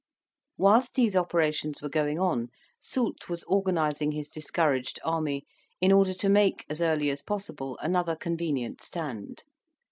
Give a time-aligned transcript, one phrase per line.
[0.57, 5.45] Whilst these operations were going on, Soult was organizing his discouraged army,
[5.79, 9.43] in order to make, as early as possible, another convenient stand.